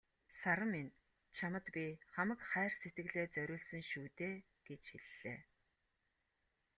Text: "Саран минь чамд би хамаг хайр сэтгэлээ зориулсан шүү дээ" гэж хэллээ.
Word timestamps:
"Саран 0.39 0.69
минь 0.73 0.95
чамд 1.35 1.65
би 1.75 1.85
хамаг 2.13 2.39
хайр 2.51 2.73
сэтгэлээ 2.81 3.25
зориулсан 3.35 3.81
шүү 3.89 4.07
дээ" 4.19 4.35
гэж 4.67 4.83
хэллээ. 4.93 5.39